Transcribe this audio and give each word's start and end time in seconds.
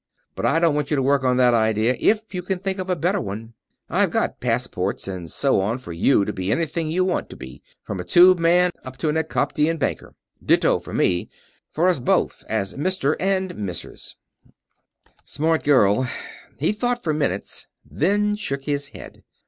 But 0.35 0.47
I 0.47 0.59
don't 0.59 0.73
want 0.73 0.89
you 0.89 0.95
to 0.95 1.01
work 1.03 1.23
on 1.23 1.37
that 1.37 1.53
idea 1.53 1.95
if 1.99 2.33
you 2.33 2.41
can 2.41 2.57
think 2.57 2.79
of 2.79 2.89
a 2.89 2.95
better 2.95 3.21
one. 3.21 3.53
I've 3.87 4.09
got 4.09 4.39
passports 4.39 5.07
and 5.07 5.29
so 5.29 5.59
on 5.61 5.77
for 5.77 5.93
you 5.93 6.25
to 6.25 6.33
be 6.33 6.51
anything 6.51 6.89
you 6.89 7.05
want 7.05 7.29
to 7.29 7.35
be, 7.35 7.61
from 7.83 7.99
a 7.99 8.03
tube 8.03 8.39
man 8.39 8.71
up 8.83 8.97
to 8.97 9.09
an 9.09 9.15
Ekoptian 9.15 9.77
banker. 9.77 10.15
Ditto 10.43 10.79
for 10.79 10.91
me, 10.91 11.19
and 11.19 11.29
for 11.71 11.87
us 11.87 11.99
both, 11.99 12.43
as 12.49 12.73
Mr. 12.73 13.15
and 13.19 13.53
Mrs." 13.53 14.15
"Smart 15.23 15.63
girl." 15.63 16.07
He 16.57 16.71
thought 16.71 17.03
for 17.03 17.13
minutes, 17.13 17.67
then 17.85 18.35
shook 18.35 18.63
his 18.63 18.87
head. 18.89 19.21